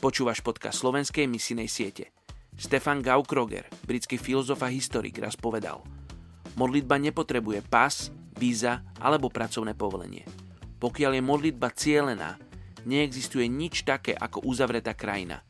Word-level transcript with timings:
Počúvaš 0.00 0.40
podcast 0.40 0.80
slovenskej 0.80 1.28
misinej 1.28 1.68
siete. 1.68 2.08
Stefan 2.56 3.04
Gaukroger, 3.04 3.68
britský 3.84 4.16
filozof 4.16 4.64
a 4.64 4.72
historik, 4.72 5.20
raz 5.20 5.36
povedal 5.36 5.84
Modlitba 6.56 6.96
nepotrebuje 6.96 7.60
pas, 7.68 8.08
víza 8.32 8.80
alebo 8.96 9.28
pracovné 9.28 9.76
povolenie. 9.76 10.24
Pokiaľ 10.80 11.20
je 11.20 11.22
modlitba 11.22 11.68
cielená, 11.76 12.40
neexistuje 12.88 13.44
nič 13.44 13.84
také 13.84 14.16
ako 14.16 14.40
uzavretá 14.48 14.96
krajina. 14.96 15.44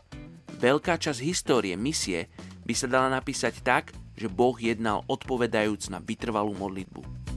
Veľká 0.58 0.98
časť 0.98 1.22
histórie 1.22 1.78
misie 1.78 2.26
by 2.66 2.74
sa 2.74 2.90
dala 2.90 3.06
napísať 3.06 3.62
tak, 3.62 3.94
že 4.18 4.26
Boh 4.26 4.58
jednal 4.58 5.06
odpovedajúc 5.06 5.94
na 5.94 6.02
vytrvalú 6.02 6.58
modlitbu. 6.58 7.29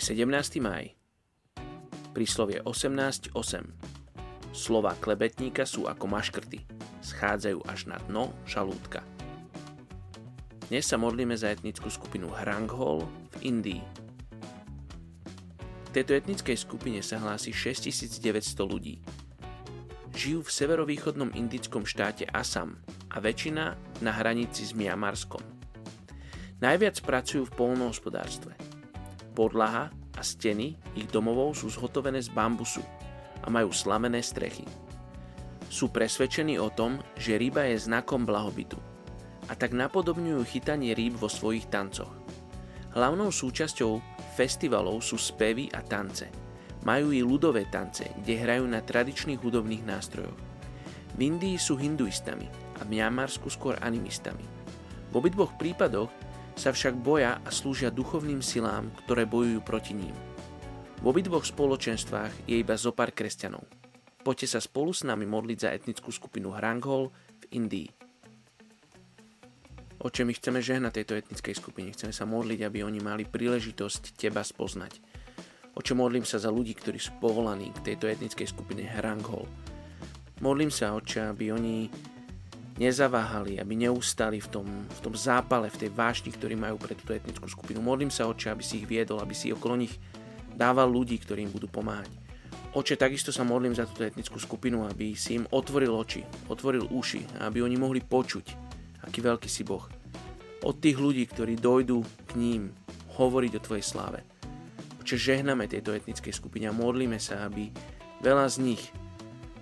Je 0.00 0.16
17. 0.16 0.64
maj. 0.64 0.96
Príslovie 2.16 2.64
18.8. 2.64 3.36
Slova 4.56 4.96
klebetníka 4.96 5.68
sú 5.68 5.92
ako 5.92 6.08
maškrty. 6.08 6.64
Schádzajú 7.04 7.60
až 7.68 7.92
na 7.92 8.00
dno 8.08 8.32
žalúdka. 8.48 9.04
Dnes 10.72 10.88
sa 10.88 10.96
modlíme 10.96 11.36
za 11.36 11.52
etnickú 11.52 11.92
skupinu 11.92 12.32
Hranghol 12.32 13.04
v 13.04 13.36
Indii. 13.44 13.84
V 15.60 15.90
tejto 15.92 16.16
etnickej 16.16 16.56
skupine 16.56 17.04
sa 17.04 17.20
hlási 17.20 17.52
6900 17.52 18.56
ľudí. 18.56 19.04
Žijú 20.16 20.48
v 20.48 20.50
severovýchodnom 20.64 21.36
indickom 21.36 21.84
štáte 21.84 22.24
Assam 22.32 22.80
a 23.12 23.20
väčšina 23.20 23.76
na 24.00 24.12
hranici 24.16 24.64
s 24.64 24.72
Miamarskom. 24.72 25.44
Najviac 26.64 26.96
pracujú 27.04 27.44
v 27.44 27.52
polnohospodárstve– 27.52 28.56
Podlaha 29.32 29.92
a 30.16 30.22
steny 30.22 30.74
ich 30.98 31.08
domovov 31.08 31.54
sú 31.54 31.70
zhotovené 31.70 32.18
z 32.18 32.30
bambusu 32.34 32.82
a 33.40 33.48
majú 33.48 33.70
slamené 33.70 34.20
strechy. 34.20 34.66
Sú 35.70 35.88
presvedčení 35.94 36.58
o 36.58 36.68
tom, 36.68 36.98
že 37.14 37.38
ryba 37.38 37.70
je 37.70 37.78
znakom 37.78 38.26
blahobytu 38.26 38.76
a 39.50 39.58
tak 39.58 39.74
napodobňujú 39.74 40.42
chytanie 40.46 40.94
rýb 40.94 41.18
vo 41.18 41.26
svojich 41.26 41.66
tancoch. 41.70 42.10
Hlavnou 42.94 43.30
súčasťou 43.30 44.02
festivalov 44.34 45.02
sú 45.02 45.18
spevy 45.18 45.70
a 45.74 45.82
tance. 45.82 46.26
Majú 46.82 47.14
i 47.14 47.22
ľudové 47.22 47.70
tance, 47.70 48.06
kde 48.22 48.34
hrajú 48.40 48.66
na 48.66 48.82
tradičných 48.82 49.38
hudobných 49.38 49.86
nástrojoch. 49.86 50.38
V 51.14 51.18
Indii 51.18 51.58
sú 51.58 51.78
hinduistami 51.78 52.46
a 52.78 52.86
v 52.86 52.98
Mianmarsku 52.98 53.50
skôr 53.50 53.78
animistami. 53.82 54.42
V 55.10 55.18
obidvoch 55.18 55.54
prípadoch 55.58 56.10
sa 56.60 56.76
však 56.76 57.00
boja 57.00 57.40
a 57.40 57.48
slúžia 57.48 57.88
duchovným 57.88 58.44
silám, 58.44 58.92
ktoré 59.08 59.24
bojujú 59.24 59.64
proti 59.64 59.96
ním. 59.96 60.12
V 61.00 61.08
obidvoch 61.08 61.48
spoločenstvách 61.48 62.44
je 62.44 62.60
iba 62.60 62.76
zo 62.76 62.92
pár 62.92 63.16
kresťanov. 63.16 63.64
Poďte 64.20 64.52
sa 64.52 64.60
spolu 64.60 64.92
s 64.92 65.00
nami 65.00 65.24
modliť 65.24 65.56
za 65.56 65.72
etnickú 65.72 66.12
skupinu 66.12 66.52
Hranghol 66.52 67.08
v 67.40 67.44
Indii. 67.56 67.88
Oče, 70.04 70.28
my 70.28 70.36
chceme 70.36 70.60
žehnať 70.60 71.00
tejto 71.00 71.16
etnickej 71.16 71.54
skupine, 71.56 71.88
chceme 71.96 72.12
sa 72.12 72.28
modliť, 72.28 72.60
aby 72.68 72.84
oni 72.84 73.00
mali 73.00 73.24
príležitosť 73.24 74.20
Teba 74.20 74.44
spoznať. 74.44 75.00
Oče, 75.80 75.96
modlím 75.96 76.28
sa 76.28 76.36
za 76.36 76.52
ľudí, 76.52 76.76
ktorí 76.76 77.00
sú 77.00 77.16
povolaní 77.24 77.72
k 77.80 77.92
tejto 77.92 78.04
etnickej 78.04 78.48
skupine 78.52 78.84
Hranghol. 78.84 79.48
Modlím 80.44 80.68
sa, 80.68 80.92
Oče, 80.92 81.32
aby 81.32 81.56
oni 81.56 81.88
nezaváhali, 82.80 83.60
aby 83.60 83.76
neustali 83.76 84.40
v 84.40 84.48
tom, 84.48 84.66
v 84.88 85.00
tom 85.04 85.12
zápale, 85.12 85.68
v 85.68 85.84
tej 85.86 85.90
vášni, 85.92 86.32
ktorý 86.32 86.56
majú 86.56 86.80
pre 86.80 86.96
túto 86.96 87.12
etnickú 87.12 87.44
skupinu. 87.44 87.84
Modlím 87.84 88.08
sa, 88.08 88.24
Oče, 88.24 88.48
aby 88.48 88.64
si 88.64 88.80
ich 88.80 88.88
viedol, 88.88 89.20
aby 89.20 89.36
si 89.36 89.52
okolo 89.52 89.76
nich 89.76 90.00
dával 90.56 90.88
ľudí, 90.88 91.20
ktorí 91.20 91.44
im 91.44 91.52
budú 91.52 91.68
pomáhať. 91.68 92.08
Oče, 92.72 92.96
takisto 92.96 93.34
sa 93.34 93.44
modlím 93.44 93.76
za 93.76 93.84
túto 93.84 94.08
etnickú 94.08 94.40
skupinu, 94.40 94.88
aby 94.88 95.12
si 95.12 95.36
im 95.36 95.44
otvoril 95.52 95.92
oči, 95.92 96.24
otvoril 96.48 96.88
uši, 96.88 97.44
aby 97.44 97.60
oni 97.60 97.76
mohli 97.76 98.00
počuť, 98.00 98.46
aký 99.04 99.20
veľký 99.20 99.50
si 99.50 99.60
Boh. 99.66 99.84
Od 100.64 100.76
tých 100.80 100.96
ľudí, 100.96 101.26
ktorí 101.28 101.60
dojdú 101.60 102.00
k 102.30 102.32
ním 102.40 102.72
hovoriť 103.20 103.52
o 103.58 103.64
Tvojej 103.64 103.84
sláve. 103.84 104.24
Oče, 105.02 105.18
žehname 105.18 105.68
tejto 105.68 105.92
etnickej 105.92 106.32
skupine 106.32 106.70
a 106.70 106.76
modlíme 106.76 107.18
sa, 107.18 107.44
aby 107.44 107.68
veľa 108.22 108.46
z 108.48 108.56
nich 108.62 108.82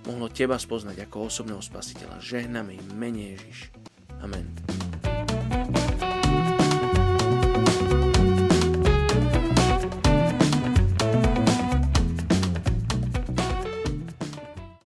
mohlo 0.08 0.32
Teba 0.32 0.56
spoznať 0.56 1.04
ako 1.04 1.28
osobného 1.28 1.60
spasiteľa. 1.60 2.18
Žehname 2.18 2.74
im 2.80 2.86
mene 2.96 3.36
Ježiš. 3.36 3.70
Amen. 4.24 4.57